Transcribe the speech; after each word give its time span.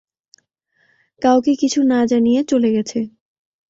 কাউকে 1.21 1.51
কিছু 1.55 1.79
না 1.83 1.99
জানিয়ে 2.05 2.41
চলে 2.43 2.69
গেছে। 2.71 2.99